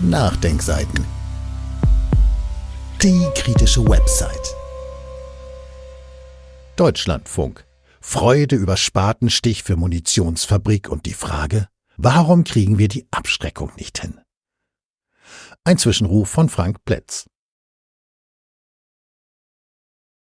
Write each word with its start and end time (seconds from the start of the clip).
Nachdenkseiten. 0.00 1.04
Die 3.02 3.26
kritische 3.34 3.84
Website. 3.84 4.54
Deutschlandfunk. 6.76 7.66
Freude 8.00 8.54
über 8.54 8.76
Spatenstich 8.76 9.64
für 9.64 9.74
Munitionsfabrik 9.74 10.88
und 10.88 11.04
die 11.04 11.14
Frage, 11.14 11.66
warum 11.96 12.44
kriegen 12.44 12.78
wir 12.78 12.86
die 12.86 13.08
Abschreckung 13.10 13.72
nicht 13.76 14.00
hin? 14.00 14.20
Ein 15.64 15.78
Zwischenruf 15.78 16.28
von 16.28 16.48
Frank 16.48 16.84
Plätz. 16.84 17.26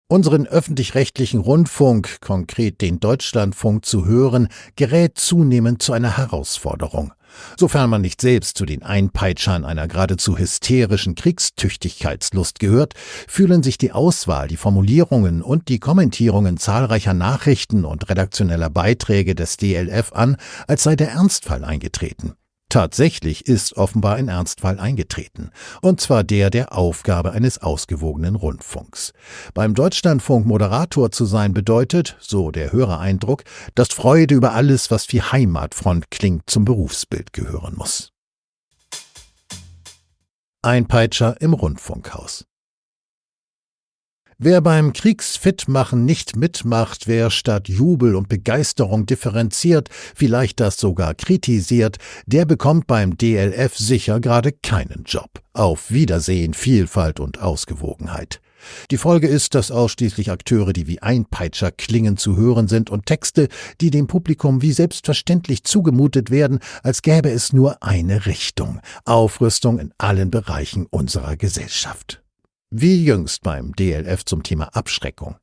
Unseren 0.06 0.46
öffentlich-rechtlichen 0.46 1.40
Rundfunk, 1.40 2.20
konkret 2.20 2.80
den 2.80 3.00
Deutschlandfunk, 3.00 3.84
zu 3.84 4.06
hören, 4.06 4.46
gerät 4.76 5.18
zunehmend 5.18 5.82
zu 5.82 5.92
einer 5.92 6.16
Herausforderung. 6.16 7.12
Sofern 7.58 7.90
man 7.90 8.02
nicht 8.02 8.20
selbst 8.20 8.58
zu 8.58 8.64
den 8.64 8.82
Einpeitschern 8.82 9.64
einer 9.64 9.88
geradezu 9.88 10.38
hysterischen 10.38 11.14
Kriegstüchtigkeitslust 11.14 12.58
gehört, 12.58 12.94
fühlen 13.26 13.62
sich 13.62 13.78
die 13.78 13.92
Auswahl, 13.92 14.48
die 14.48 14.56
Formulierungen 14.56 15.42
und 15.42 15.68
die 15.68 15.78
Kommentierungen 15.78 16.56
zahlreicher 16.56 17.14
Nachrichten 17.14 17.84
und 17.84 18.08
redaktioneller 18.08 18.70
Beiträge 18.70 19.34
des 19.34 19.56
DLF 19.56 20.12
an, 20.12 20.36
als 20.66 20.82
sei 20.82 20.96
der 20.96 21.10
Ernstfall 21.10 21.64
eingetreten. 21.64 22.34
Tatsächlich 22.74 23.46
ist 23.46 23.76
offenbar 23.76 24.16
ein 24.16 24.26
Ernstfall 24.26 24.80
eingetreten, 24.80 25.52
und 25.80 26.00
zwar 26.00 26.24
der 26.24 26.50
der 26.50 26.76
Aufgabe 26.76 27.30
eines 27.30 27.62
ausgewogenen 27.62 28.34
Rundfunks. 28.34 29.12
Beim 29.54 29.74
Deutschlandfunk 29.74 30.44
Moderator 30.44 31.12
zu 31.12 31.24
sein 31.24 31.54
bedeutet, 31.54 32.16
so 32.18 32.50
der 32.50 32.72
Hörereindruck, 32.72 33.44
dass 33.76 33.90
Freude 33.90 34.34
über 34.34 34.54
alles, 34.54 34.90
was 34.90 35.12
wie 35.12 35.22
Heimatfront 35.22 36.10
klingt, 36.10 36.50
zum 36.50 36.64
Berufsbild 36.64 37.32
gehören 37.32 37.76
muss. 37.76 38.10
Ein 40.60 40.88
Peitscher 40.88 41.40
im 41.40 41.52
Rundfunkhaus. 41.52 42.44
Wer 44.38 44.60
beim 44.60 44.92
Kriegsfitmachen 44.92 46.04
nicht 46.04 46.36
mitmacht, 46.36 47.06
wer 47.06 47.30
statt 47.30 47.68
Jubel 47.68 48.16
und 48.16 48.28
Begeisterung 48.28 49.06
differenziert, 49.06 49.88
vielleicht 50.14 50.58
das 50.58 50.76
sogar 50.76 51.14
kritisiert, 51.14 51.98
der 52.26 52.44
bekommt 52.44 52.86
beim 52.86 53.16
DLF 53.16 53.76
sicher 53.76 54.18
gerade 54.18 54.50
keinen 54.50 55.04
Job. 55.04 55.30
Auf 55.52 55.92
Wiedersehen, 55.92 56.52
Vielfalt 56.52 57.20
und 57.20 57.40
Ausgewogenheit. 57.40 58.40
Die 58.90 58.96
Folge 58.96 59.28
ist, 59.28 59.54
dass 59.54 59.70
ausschließlich 59.70 60.30
Akteure, 60.30 60.72
die 60.72 60.88
wie 60.88 61.00
Einpeitscher 61.00 61.70
klingen, 61.70 62.16
zu 62.16 62.36
hören 62.36 62.66
sind 62.66 62.90
und 62.90 63.06
Texte, 63.06 63.48
die 63.80 63.90
dem 63.90 64.06
Publikum 64.06 64.62
wie 64.62 64.72
selbstverständlich 64.72 65.64
zugemutet 65.64 66.30
werden, 66.30 66.58
als 66.82 67.02
gäbe 67.02 67.30
es 67.30 67.52
nur 67.52 67.82
eine 67.82 68.26
Richtung. 68.26 68.80
Aufrüstung 69.04 69.78
in 69.78 69.92
allen 69.98 70.30
Bereichen 70.30 70.86
unserer 70.86 71.36
Gesellschaft. 71.36 72.23
Wie 72.76 73.04
jüngst 73.04 73.44
beim 73.44 73.72
DLF 73.76 74.24
zum 74.24 74.42
Thema 74.42 74.64
Abschreckung. 74.74 75.36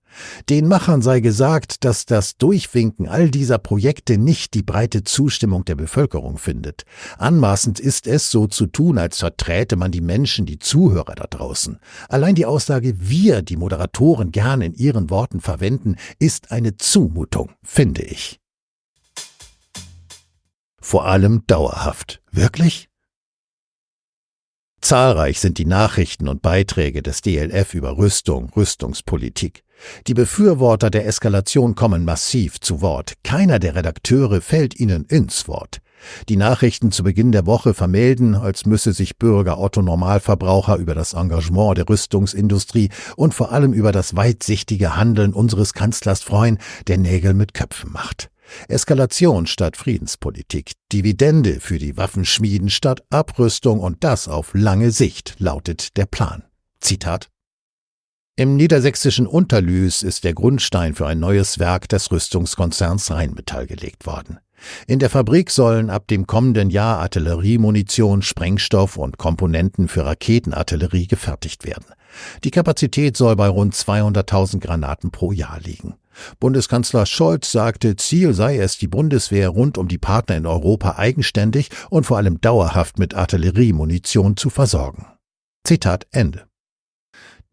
Den 0.49 0.67
Machern 0.67 1.01
sei 1.01 1.21
gesagt, 1.21 1.85
dass 1.85 2.05
das 2.05 2.35
Durchwinken 2.35 3.07
all 3.07 3.31
dieser 3.31 3.57
Projekte 3.57 4.17
nicht 4.17 4.53
die 4.53 4.63
breite 4.63 5.05
Zustimmung 5.05 5.63
der 5.63 5.75
Bevölkerung 5.75 6.37
findet. 6.37 6.83
Anmaßend 7.19 7.79
ist 7.79 8.05
es, 8.05 8.31
so 8.31 8.47
zu 8.47 8.67
tun, 8.67 8.97
als 8.97 9.19
verträte 9.19 9.77
man 9.77 9.93
die 9.93 10.01
Menschen, 10.01 10.45
die 10.45 10.59
Zuhörer 10.59 11.15
da 11.15 11.23
draußen. 11.29 11.79
Allein 12.09 12.35
die 12.35 12.45
Aussage, 12.45 12.95
wir, 12.99 13.41
die 13.43 13.55
Moderatoren, 13.55 14.33
gern 14.33 14.59
in 14.59 14.73
ihren 14.73 15.09
Worten 15.09 15.39
verwenden, 15.39 15.95
ist 16.19 16.51
eine 16.51 16.75
Zumutung, 16.75 17.51
finde 17.63 18.01
ich. 18.01 18.41
Vor 20.81 21.05
allem 21.05 21.43
dauerhaft. 21.47 22.21
Wirklich? 22.29 22.90
Zahlreich 24.81 25.39
sind 25.39 25.59
die 25.59 25.65
Nachrichten 25.65 26.27
und 26.27 26.41
Beiträge 26.41 27.03
des 27.03 27.21
DLF 27.21 27.75
über 27.75 27.97
Rüstung, 27.97 28.49
Rüstungspolitik. 28.55 29.63
Die 30.07 30.15
Befürworter 30.15 30.89
der 30.89 31.05
Eskalation 31.05 31.75
kommen 31.75 32.03
massiv 32.03 32.59
zu 32.59 32.81
Wort. 32.81 33.13
Keiner 33.23 33.59
der 33.59 33.75
Redakteure 33.75 34.41
fällt 34.41 34.79
ihnen 34.79 35.05
ins 35.05 35.47
Wort. 35.47 35.81
Die 36.29 36.35
Nachrichten 36.35 36.91
zu 36.91 37.03
Beginn 37.03 37.31
der 37.31 37.45
Woche 37.45 37.75
vermelden, 37.75 38.33
als 38.33 38.65
müsse 38.65 38.91
sich 38.91 39.19
Bürger 39.19 39.59
Otto 39.59 39.83
Normalverbraucher 39.83 40.77
über 40.77 40.95
das 40.95 41.13
Engagement 41.13 41.77
der 41.77 41.87
Rüstungsindustrie 41.87 42.89
und 43.15 43.35
vor 43.35 43.51
allem 43.51 43.73
über 43.73 43.91
das 43.91 44.15
weitsichtige 44.15 44.95
Handeln 44.95 45.33
unseres 45.33 45.73
Kanzlers 45.73 46.23
freuen, 46.23 46.57
der 46.87 46.97
Nägel 46.97 47.35
mit 47.35 47.53
Köpfen 47.53 47.91
macht. 47.91 48.30
Eskalation 48.67 49.47
statt 49.47 49.77
Friedenspolitik, 49.77 50.73
Dividende 50.91 51.59
für 51.59 51.77
die 51.77 51.97
Waffenschmieden 51.97 52.69
statt 52.69 53.03
Abrüstung 53.09 53.79
und 53.79 54.03
das 54.03 54.27
auf 54.27 54.51
lange 54.53 54.91
Sicht, 54.91 55.35
lautet 55.39 55.97
der 55.97 56.05
Plan. 56.05 56.43
Zitat 56.79 57.29
im 58.37 58.55
niedersächsischen 58.55 59.27
Unterlüß 59.27 60.03
ist 60.03 60.23
der 60.23 60.33
Grundstein 60.33 60.95
für 60.95 61.05
ein 61.05 61.19
neues 61.19 61.59
Werk 61.59 61.89
des 61.89 62.11
Rüstungskonzerns 62.11 63.11
Rheinmetall 63.11 63.67
gelegt 63.67 64.07
worden. 64.07 64.39
In 64.87 64.99
der 64.99 65.09
Fabrik 65.09 65.51
sollen 65.51 65.89
ab 65.89 66.07
dem 66.07 66.27
kommenden 66.27 66.69
Jahr 66.69 66.99
Artilleriemunition, 66.99 68.21
Sprengstoff 68.21 68.97
und 68.97 69.17
Komponenten 69.17 69.87
für 69.87 70.05
Raketenartillerie 70.05 71.07
gefertigt 71.07 71.65
werden. 71.65 71.85
Die 72.43 72.51
Kapazität 72.51 73.17
soll 73.17 73.35
bei 73.35 73.47
rund 73.47 73.75
200.000 73.75 74.59
Granaten 74.59 75.11
pro 75.11 75.31
Jahr 75.31 75.59
liegen. 75.59 75.95
Bundeskanzler 76.39 77.05
Scholz 77.05 77.51
sagte, 77.51 77.95
Ziel 77.95 78.33
sei 78.33 78.57
es, 78.57 78.77
die 78.77 78.87
Bundeswehr 78.87 79.49
rund 79.49 79.77
um 79.77 79.87
die 79.87 79.97
Partner 79.97 80.37
in 80.37 80.45
Europa 80.45 80.95
eigenständig 80.97 81.69
und 81.89 82.05
vor 82.05 82.17
allem 82.17 82.41
dauerhaft 82.41 82.99
mit 82.99 83.13
Artilleriemunition 83.13 84.37
zu 84.37 84.49
versorgen. 84.49 85.07
Zitat 85.65 86.07
Ende. 86.11 86.45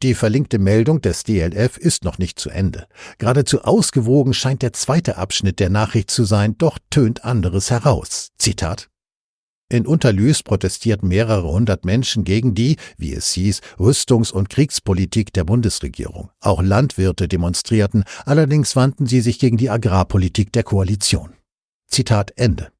Die 0.02 0.14
verlinkte 0.14 0.60
Meldung 0.60 1.00
des 1.00 1.24
DLF 1.24 1.76
ist 1.76 2.04
noch 2.04 2.18
nicht 2.18 2.38
zu 2.38 2.50
Ende. 2.50 2.86
Geradezu 3.18 3.62
ausgewogen 3.62 4.32
scheint 4.32 4.62
der 4.62 4.72
zweite 4.72 5.16
Abschnitt 5.16 5.58
der 5.58 5.70
Nachricht 5.70 6.10
zu 6.10 6.24
sein, 6.24 6.56
doch 6.56 6.78
tönt 6.90 7.24
anderes 7.24 7.70
heraus. 7.70 8.30
Zitat 8.38 8.88
in 9.70 9.86
Unterlüß 9.86 10.42
protestierten 10.42 11.08
mehrere 11.08 11.50
hundert 11.50 11.84
Menschen 11.84 12.24
gegen 12.24 12.54
die, 12.54 12.76
wie 12.96 13.12
es 13.12 13.32
hieß, 13.32 13.60
Rüstungs- 13.78 14.32
und 14.32 14.48
Kriegspolitik 14.48 15.32
der 15.32 15.44
Bundesregierung. 15.44 16.30
Auch 16.40 16.62
Landwirte 16.62 17.28
demonstrierten, 17.28 18.04
allerdings 18.24 18.76
wandten 18.76 19.06
sie 19.06 19.20
sich 19.20 19.38
gegen 19.38 19.58
die 19.58 19.70
Agrarpolitik 19.70 20.52
der 20.52 20.62
Koalition. 20.62 21.34
Zitat 21.86 22.32
Ende. 22.36 22.70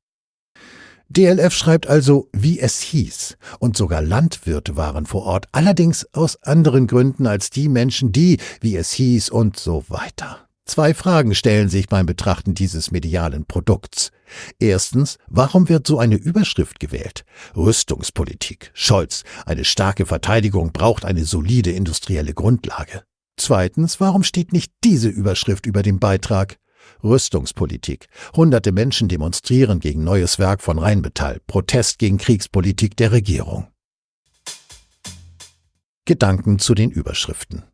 DLF 1.11 1.55
schreibt 1.55 1.87
also, 1.87 2.29
wie 2.33 2.61
es 2.61 2.81
hieß, 2.81 3.39
und 3.59 3.77
sogar 3.79 4.03
Landwirte 4.03 4.77
waren 4.77 5.07
vor 5.07 5.25
Ort, 5.25 5.47
allerdings 5.53 6.07
aus 6.13 6.43
anderen 6.43 6.87
Gründen 6.87 7.27
als 7.27 7.49
die 7.49 7.69
Menschen, 7.69 8.13
die, 8.13 8.39
wie 8.61 8.77
es 8.77 8.93
hieß 8.93 9.31
und 9.31 9.59
so 9.59 9.85
weiter. 9.89 10.49
Zwei 10.67 10.93
Fragen 10.93 11.35
stellen 11.35 11.71
sich 11.71 11.89
beim 11.89 12.05
Betrachten 12.05 12.55
dieses 12.55 12.91
medialen 12.91 13.47
Produkts. 13.47 14.11
Erstens, 14.59 15.19
warum 15.29 15.69
wird 15.69 15.87
so 15.87 15.99
eine 15.99 16.17
Überschrift 16.17 16.81
gewählt? 16.81 17.25
Rüstungspolitik. 17.57 18.71
Scholz. 18.75 19.25
Eine 19.47 19.65
starke 19.65 20.07
Verteidigung 20.07 20.73
braucht 20.73 21.05
eine 21.05 21.25
solide 21.25 21.71
industrielle 21.73 22.35
Grundlage. 22.35 23.03
Zweitens, 23.37 24.01
warum 24.01 24.25
steht 24.25 24.53
nicht 24.53 24.73
diese 24.85 25.09
Überschrift 25.09 25.67
über 25.67 25.83
dem 25.83 25.99
Beitrag? 25.99 26.59
Rüstungspolitik. 27.05 28.09
Hunderte 28.35 28.73
Menschen 28.73 29.09
demonstrieren 29.09 29.81
gegen 29.81 30.05
neues 30.05 30.39
Werk 30.39 30.63
von 30.63 30.79
Rheinmetall. 30.79 31.41
Protest 31.47 31.99
gegen 31.99 32.19
Kriegspolitik 32.19 32.97
der 32.97 33.13
Regierung. 33.13 33.69
Gedanken 36.05 36.59
zu 36.59 36.75
den 36.75 36.91
Überschriften. 36.91 37.65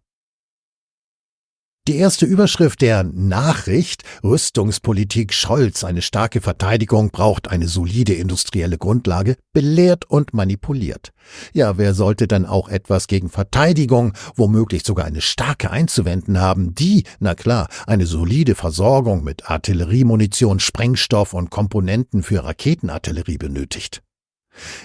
Die 1.87 1.97
erste 1.97 2.25
Überschrift 2.25 2.81
der 2.81 3.03
Nachricht 3.03 4.05
Rüstungspolitik 4.22 5.34
Scholz, 5.34 5.84
eine 5.84 6.00
starke 6.00 6.41
Verteidigung 6.41 7.11
braucht 7.11 7.49
eine 7.49 7.69
solide 7.69 8.15
industrielle 8.15 8.78
Grundlage, 8.78 9.37
belehrt 9.53 10.09
und 10.09 10.33
manipuliert. 10.33 11.13
Ja, 11.53 11.77
wer 11.77 11.92
sollte 11.92 12.27
dann 12.27 12.47
auch 12.47 12.71
etwas 12.71 13.07
gegen 13.07 13.28
Verteidigung, 13.28 14.15
womöglich 14.34 14.83
sogar 14.83 15.04
eine 15.04 15.21
starke 15.21 15.71
einzuwenden 15.71 16.41
haben, 16.41 16.75
die, 16.75 17.04
na 17.21 17.34
klar, 17.34 17.69
eine 17.87 18.07
solide 18.07 18.54
Versorgung 18.54 19.22
mit 19.22 19.51
Artilleriemunition, 19.51 20.60
Sprengstoff 20.60 21.34
und 21.34 21.51
Komponenten 21.51 22.22
für 22.22 22.45
Raketenartillerie 22.45 23.37
benötigt. 23.37 24.03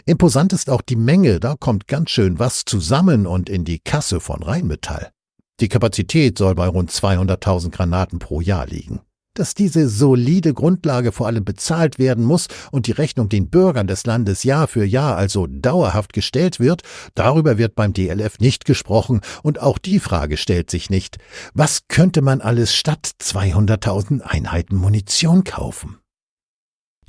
Imposant 0.06 0.52
ist 0.52 0.70
auch 0.70 0.82
die 0.82 0.98
Menge, 0.98 1.40
da 1.40 1.56
kommt 1.58 1.88
ganz 1.88 2.10
schön 2.10 2.40
was 2.40 2.66
zusammen 2.66 3.26
und 3.26 3.50
in 3.50 3.64
die 3.64 3.80
Kasse 3.80 4.20
von 4.20 4.44
Rheinmetall. 4.44 5.14
Die 5.60 5.68
Kapazität 5.68 6.38
soll 6.38 6.56
bei 6.56 6.68
rund 6.68 6.90
200.000 6.90 7.72
Granaten 7.72 8.20
pro 8.20 8.40
Jahr 8.40 8.66
liegen. 8.66 9.02
Dass 9.36 9.54
diese 9.54 9.88
solide 9.88 10.54
Grundlage 10.54 11.12
vor 11.12 11.28
allem 11.28 11.46
bezahlt 11.46 12.00
werden 12.00 12.26
muss 12.26 12.48
und 12.72 12.88
die 12.88 12.92
Rechnung 12.92 13.30
den 13.30 13.50
Bürgern 13.50 13.88
des 13.88 14.06
Landes 14.06 14.44
Jahr 14.44 14.68
für 14.68 14.84
Jahr 14.84 15.16
also 15.16 15.48
dauerhaft 15.48 16.14
gestellt 16.14 16.60
wird, 16.60 16.82
darüber 17.14 17.58
wird 17.58 17.76
beim 17.76 17.94
DLF 17.94 18.40
nicht 18.40 18.66
gesprochen 18.66 19.22
und 19.44 19.62
auch 19.62 19.78
die 19.78 20.00
Frage 20.00 20.36
stellt 20.36 20.72
sich 20.72 20.90
nicht, 20.90 21.20
was 21.54 21.88
könnte 21.88 22.22
man 22.22 22.42
alles 22.42 22.74
statt 22.74 23.12
200.000 23.22 24.22
Einheiten 24.22 24.76
Munition 24.76 25.44
kaufen? 25.44 25.99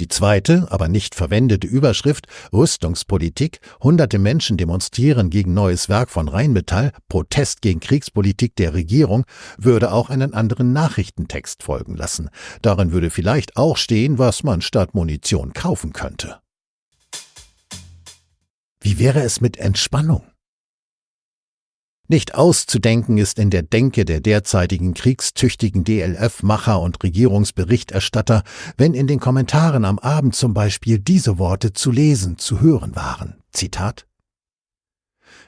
Die 0.01 0.09
zweite, 0.09 0.67
aber 0.71 0.89
nicht 0.89 1.15
verwendete 1.15 1.67
Überschrift 1.67 2.27
Rüstungspolitik, 2.55 3.61
hunderte 3.83 4.19
Menschen 4.19 4.57
demonstrieren 4.57 5.29
gegen 5.29 5.53
neues 5.53 5.91
Werk 5.91 6.09
von 6.09 6.27
Rheinmetall, 6.27 6.93
Protest 7.11 7.61
gegen 7.61 7.81
Kriegspolitik 7.81 8.57
der 8.57 8.73
Regierung, 8.73 9.27
würde 9.59 9.93
auch 9.93 10.09
einen 10.09 10.33
anderen 10.33 10.73
Nachrichtentext 10.73 11.63
folgen 11.63 11.97
lassen. 11.97 12.31
Darin 12.63 12.93
würde 12.93 13.11
vielleicht 13.11 13.59
auch 13.59 13.77
stehen, 13.77 14.19
was 14.19 14.43
man 14.43 14.63
statt 14.63 14.95
Munition 14.95 15.53
kaufen 15.53 15.93
könnte. 15.93 16.41
Wie 18.81 18.99
wäre 18.99 19.21
es 19.21 19.43
mit 19.43 19.59
Entspannung? 19.59 20.30
Nicht 22.11 22.35
auszudenken 22.35 23.19
ist 23.19 23.39
in 23.39 23.51
der 23.51 23.63
Denke 23.63 24.05
der 24.05 24.19
derzeitigen 24.19 24.95
kriegstüchtigen 24.95 25.85
DLF-Macher 25.85 26.81
und 26.81 27.01
Regierungsberichterstatter, 27.05 28.43
wenn 28.77 28.95
in 28.95 29.07
den 29.07 29.21
Kommentaren 29.21 29.85
am 29.85 30.01
Abend 30.01 30.35
zum 30.35 30.53
Beispiel 30.53 30.99
diese 30.99 31.39
Worte 31.39 31.73
zu 31.73 31.93
lesen, 31.93 32.37
zu 32.37 32.61
hören 32.61 32.97
waren. 32.97 33.37
Zitat 33.53 34.09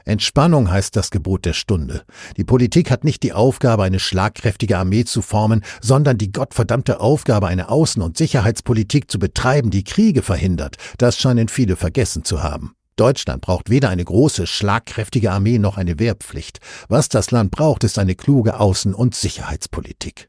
Entspannung 0.04 0.70
heißt 0.70 0.94
das 0.94 1.10
Gebot 1.10 1.46
der 1.46 1.52
Stunde. 1.52 2.04
Die 2.36 2.44
Politik 2.44 2.92
hat 2.92 3.02
nicht 3.02 3.24
die 3.24 3.32
Aufgabe, 3.32 3.82
eine 3.82 3.98
schlagkräftige 3.98 4.78
Armee 4.78 5.02
zu 5.02 5.20
formen, 5.20 5.64
sondern 5.80 6.16
die 6.16 6.30
gottverdammte 6.30 7.00
Aufgabe, 7.00 7.48
eine 7.48 7.70
Außen- 7.70 8.02
und 8.02 8.16
Sicherheitspolitik 8.16 9.10
zu 9.10 9.18
betreiben, 9.18 9.70
die 9.70 9.82
Kriege 9.82 10.22
verhindert. 10.22 10.76
Das 10.98 11.18
scheinen 11.18 11.48
viele 11.48 11.74
vergessen 11.74 12.24
zu 12.24 12.44
haben. 12.44 12.76
Deutschland 12.96 13.42
braucht 13.42 13.70
weder 13.70 13.88
eine 13.88 14.04
große, 14.04 14.46
schlagkräftige 14.46 15.32
Armee 15.32 15.58
noch 15.58 15.78
eine 15.78 15.98
Wehrpflicht. 15.98 16.58
Was 16.88 17.08
das 17.08 17.30
Land 17.30 17.50
braucht, 17.50 17.84
ist 17.84 17.98
eine 17.98 18.14
kluge 18.14 18.60
Außen- 18.60 18.92
und 18.92 19.14
Sicherheitspolitik. 19.14 20.28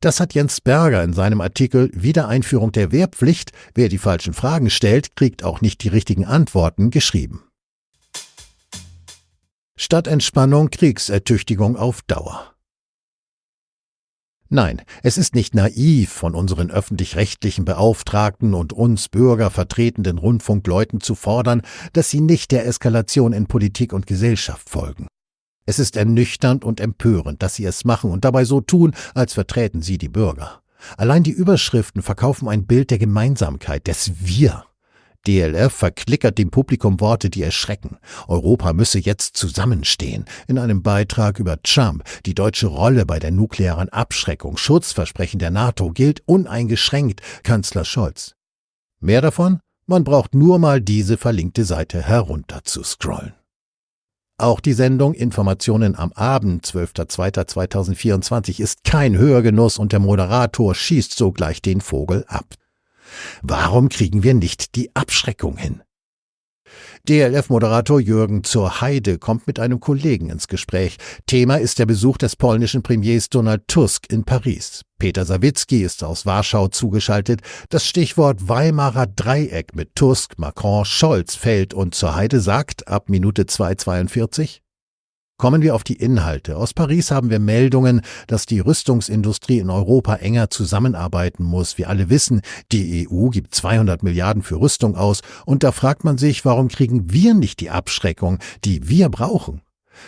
Das 0.00 0.20
hat 0.20 0.34
Jens 0.34 0.60
Berger 0.60 1.02
in 1.02 1.14
seinem 1.14 1.40
Artikel 1.40 1.90
Wiedereinführung 1.94 2.72
der 2.72 2.92
Wehrpflicht, 2.92 3.52
wer 3.74 3.88
die 3.88 3.98
falschen 3.98 4.34
Fragen 4.34 4.68
stellt, 4.68 5.16
kriegt 5.16 5.42
auch 5.44 5.60
nicht 5.60 5.82
die 5.82 5.88
richtigen 5.88 6.26
Antworten 6.26 6.90
geschrieben. 6.90 7.44
Statt 9.76 10.06
Entspannung 10.06 10.70
Kriegsertüchtigung 10.70 11.76
auf 11.76 12.02
Dauer. 12.02 12.53
Nein, 14.54 14.82
es 15.02 15.18
ist 15.18 15.34
nicht 15.34 15.56
naiv 15.56 16.12
von 16.12 16.36
unseren 16.36 16.70
öffentlich-rechtlichen 16.70 17.64
Beauftragten 17.64 18.54
und 18.54 18.72
uns 18.72 19.08
Bürger 19.08 19.50
vertretenden 19.50 20.16
Rundfunkleuten 20.16 21.00
zu 21.00 21.16
fordern, 21.16 21.62
dass 21.92 22.08
sie 22.08 22.20
nicht 22.20 22.52
der 22.52 22.64
Eskalation 22.64 23.32
in 23.32 23.48
Politik 23.48 23.92
und 23.92 24.06
Gesellschaft 24.06 24.70
folgen. 24.70 25.08
Es 25.66 25.80
ist 25.80 25.96
ernüchternd 25.96 26.64
und 26.64 26.78
empörend, 26.78 27.42
dass 27.42 27.56
sie 27.56 27.64
es 27.64 27.84
machen 27.84 28.12
und 28.12 28.24
dabei 28.24 28.44
so 28.44 28.60
tun, 28.60 28.94
als 29.12 29.32
verträten 29.32 29.82
sie 29.82 29.98
die 29.98 30.08
Bürger. 30.08 30.62
Allein 30.96 31.24
die 31.24 31.32
Überschriften 31.32 32.00
verkaufen 32.02 32.48
ein 32.48 32.64
Bild 32.64 32.92
der 32.92 32.98
Gemeinsamkeit, 32.98 33.88
des 33.88 34.12
Wir. 34.20 34.66
DLF 35.26 35.72
verklickert 35.72 36.38
dem 36.38 36.50
Publikum 36.50 37.00
Worte, 37.00 37.30
die 37.30 37.42
erschrecken. 37.42 37.98
Europa 38.28 38.72
müsse 38.72 38.98
jetzt 38.98 39.36
zusammenstehen. 39.36 40.24
In 40.48 40.58
einem 40.58 40.82
Beitrag 40.82 41.38
über 41.38 41.62
Trump, 41.62 42.04
die 42.26 42.34
deutsche 42.34 42.66
Rolle 42.66 43.06
bei 43.06 43.18
der 43.18 43.30
nuklearen 43.30 43.88
Abschreckung, 43.88 44.56
Schutzversprechen 44.56 45.38
der 45.38 45.50
NATO 45.50 45.90
gilt 45.90 46.22
uneingeschränkt, 46.26 47.20
Kanzler 47.42 47.84
Scholz. 47.84 48.34
Mehr 49.00 49.20
davon? 49.20 49.60
Man 49.86 50.04
braucht 50.04 50.34
nur 50.34 50.58
mal 50.58 50.80
diese 50.80 51.18
verlinkte 51.18 51.64
Seite 51.64 52.02
herunter 52.02 52.64
zu 52.64 52.82
scrollen. 52.82 53.34
Auch 54.36 54.58
die 54.60 54.72
Sendung 54.72 55.14
Informationen 55.14 55.94
am 55.94 56.12
Abend, 56.12 56.66
12.02.2024, 56.66 58.60
ist 58.60 58.82
kein 58.82 59.16
Hörgenuss 59.16 59.78
und 59.78 59.92
der 59.92 60.00
Moderator 60.00 60.74
schießt 60.74 61.16
sogleich 61.16 61.62
den 61.62 61.80
Vogel 61.80 62.24
ab. 62.26 62.46
Warum 63.42 63.88
kriegen 63.88 64.22
wir 64.22 64.34
nicht 64.34 64.74
die 64.74 64.94
Abschreckung 64.94 65.56
hin? 65.56 65.82
DLF-Moderator 67.08 68.00
Jürgen 68.00 68.44
zur 68.44 68.80
Heide 68.80 69.18
kommt 69.18 69.46
mit 69.46 69.60
einem 69.60 69.78
Kollegen 69.78 70.30
ins 70.30 70.48
Gespräch. 70.48 70.96
Thema 71.26 71.56
ist 71.56 71.78
der 71.78 71.86
Besuch 71.86 72.16
des 72.16 72.34
polnischen 72.34 72.82
Premiers 72.82 73.28
Donald 73.28 73.68
Tusk 73.68 74.10
in 74.10 74.24
Paris. 74.24 74.82
Peter 74.98 75.26
Sawicki 75.26 75.82
ist 75.82 76.02
aus 76.02 76.24
Warschau 76.24 76.68
zugeschaltet. 76.68 77.42
Das 77.68 77.86
Stichwort 77.86 78.48
Weimarer 78.48 79.06
Dreieck 79.06 79.74
mit 79.74 79.94
Tusk, 79.94 80.38
Macron, 80.38 80.86
Scholz 80.86 81.34
fällt 81.34 81.74
und 81.74 81.94
zur 81.94 82.14
Heide 82.14 82.40
sagt 82.40 82.88
ab 82.88 83.10
Minute 83.10 83.42
2,42 83.42 84.63
Kommen 85.36 85.62
wir 85.62 85.74
auf 85.74 85.82
die 85.82 85.96
Inhalte. 85.96 86.56
Aus 86.56 86.74
Paris 86.74 87.10
haben 87.10 87.28
wir 87.28 87.40
Meldungen, 87.40 88.02
dass 88.28 88.46
die 88.46 88.60
Rüstungsindustrie 88.60 89.58
in 89.58 89.68
Europa 89.68 90.14
enger 90.14 90.48
zusammenarbeiten 90.48 91.42
muss. 91.42 91.76
Wir 91.76 91.88
alle 91.88 92.08
wissen, 92.08 92.40
die 92.70 93.08
EU 93.08 93.30
gibt 93.30 93.54
200 93.54 94.04
Milliarden 94.04 94.44
für 94.44 94.60
Rüstung 94.60 94.94
aus 94.96 95.22
und 95.44 95.64
da 95.64 95.72
fragt 95.72 96.04
man 96.04 96.18
sich, 96.18 96.44
warum 96.44 96.68
kriegen 96.68 97.12
wir 97.12 97.34
nicht 97.34 97.58
die 97.60 97.70
Abschreckung, 97.70 98.38
die 98.64 98.88
wir 98.88 99.08
brauchen? 99.08 99.60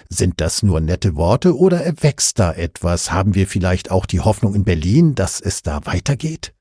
Sind 0.08 0.40
das 0.40 0.62
nur 0.62 0.80
nette 0.80 1.16
Worte 1.16 1.56
oder 1.56 1.80
erwächst 1.80 2.38
da 2.38 2.52
etwas? 2.52 3.10
Haben 3.10 3.34
wir 3.34 3.48
vielleicht 3.48 3.90
auch 3.90 4.06
die 4.06 4.20
Hoffnung 4.20 4.54
in 4.54 4.64
Berlin, 4.64 5.14
dass 5.14 5.40
es 5.40 5.62
da 5.62 5.80
weitergeht? 5.86 6.54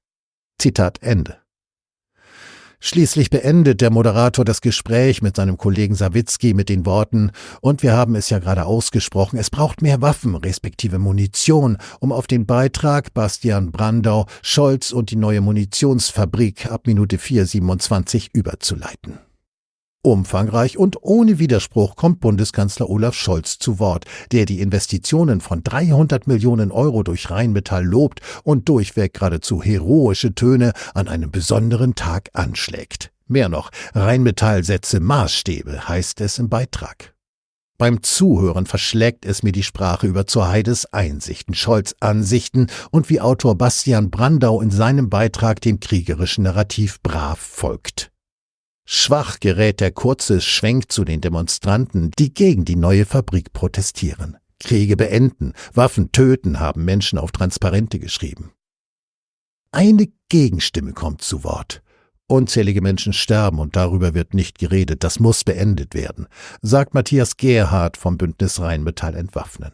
Zitat 0.57 1.01
Ende. 1.01 1.44
Schließlich 2.87 3.31
beendet 3.31 3.81
der 3.81 3.89
Moderator 3.89 4.45
das 4.45 4.61
Gespräch 4.61 5.23
mit 5.23 5.37
seinem 5.37 5.57
Kollegen 5.57 5.95
Sawicki 5.95 6.53
mit 6.53 6.69
den 6.69 6.85
Worten, 6.85 7.31
und 7.59 7.81
wir 7.81 7.93
haben 7.93 8.13
es 8.13 8.29
ja 8.29 8.37
gerade 8.37 8.65
ausgesprochen, 8.65 9.39
es 9.39 9.49
braucht 9.49 9.81
mehr 9.81 10.03
Waffen, 10.03 10.35
respektive 10.35 10.99
Munition, 10.99 11.79
um 11.99 12.11
auf 12.11 12.27
den 12.27 12.45
Beitrag 12.45 13.11
Bastian 13.15 13.71
Brandau, 13.71 14.27
Scholz 14.43 14.91
und 14.91 15.09
die 15.09 15.15
neue 15.15 15.41
Munitionsfabrik 15.41 16.71
ab 16.71 16.85
Minute 16.85 17.17
4,27 17.17 18.29
überzuleiten. 18.33 19.24
Umfangreich 20.05 20.77
und 20.77 20.97
ohne 21.01 21.39
Widerspruch 21.39 21.95
kommt 21.95 22.19
Bundeskanzler 22.19 22.89
Olaf 22.89 23.15
Scholz 23.15 23.57
zu 23.57 23.79
Wort, 23.79 24.05
der 24.31 24.45
die 24.45 24.61
Investitionen 24.61 25.41
von 25.41 25.63
300 25.63 26.27
Millionen 26.27 26.71
Euro 26.71 27.03
durch 27.03 27.31
Rheinmetall 27.31 27.83
lobt 27.83 28.21
und 28.43 28.69
durchweg 28.69 29.13
geradezu 29.15 29.61
heroische 29.61 30.35
Töne 30.35 30.73
an 30.93 31.07
einem 31.07 31.31
besonderen 31.31 31.95
Tag 31.95 32.29
anschlägt. 32.33 33.11
Mehr 33.27 33.49
noch, 33.49 33.71
Rheinmetall 33.93 34.63
setze 34.63 34.99
Maßstäbe, 34.99 35.87
heißt 35.87 36.21
es 36.21 36.37
im 36.37 36.49
Beitrag. 36.49 37.15
Beim 37.77 38.03
Zuhören 38.03 38.67
verschlägt 38.67 39.25
es 39.25 39.43
mir 39.43 39.51
die 39.51 39.63
Sprache 39.63 40.07
über 40.07 40.27
zur 40.27 40.47
Heides 40.47 40.93
Einsichten, 40.93 41.55
Scholz 41.55 41.93
Ansichten 41.99 42.67
und 42.89 43.09
wie 43.09 43.19
Autor 43.19 43.55
Bastian 43.57 44.11
Brandau 44.11 44.61
in 44.61 44.71
seinem 44.71 45.09
Beitrag 45.09 45.59
dem 45.59 45.81
kriegerischen 45.81 46.45
Narrativ 46.45 47.01
brav 47.01 47.37
folgt. 47.37 48.11
Schwach 48.85 49.39
gerät 49.39 49.79
der 49.79 49.91
kurze 49.91 50.41
Schwenk 50.41 50.91
zu 50.91 51.05
den 51.05 51.19
Demonstranten, 51.19 52.11
die 52.19 52.33
gegen 52.33 52.65
die 52.65 52.75
neue 52.75 53.05
Fabrik 53.05 53.51
protestieren. 53.51 54.37
Kriege 54.59 54.95
beenden, 54.95 55.53
Waffen 55.73 56.11
töten, 56.11 56.59
haben 56.59 56.85
Menschen 56.85 57.19
auf 57.19 57.31
Transparente 57.31 57.99
geschrieben. 57.99 58.53
Eine 59.71 60.07
Gegenstimme 60.29 60.93
kommt 60.93 61.21
zu 61.21 61.43
Wort. 61.43 61.81
Unzählige 62.27 62.81
Menschen 62.81 63.13
sterben 63.13 63.59
und 63.59 63.75
darüber 63.75 64.13
wird 64.13 64.33
nicht 64.33 64.57
geredet. 64.57 65.03
Das 65.03 65.19
muss 65.19 65.43
beendet 65.43 65.93
werden, 65.93 66.27
sagt 66.61 66.93
Matthias 66.93 67.37
Gerhardt 67.37 67.97
vom 67.97 68.17
Bündnis 68.17 68.59
Rheinmetall 68.59 69.15
entwaffnen. 69.15 69.73